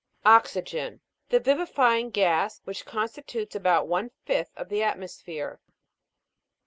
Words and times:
OX'YGEN. 0.25 0.99
The 1.29 1.39
vivifying 1.39 2.09
gas, 2.09 2.59
which 2.63 2.87
constitutes 2.87 3.53
about 3.55 3.87
one 3.87 4.09
fifth 4.25 4.49
of 4.57 4.67
the 4.69 4.81
atmosphere. 4.81 5.59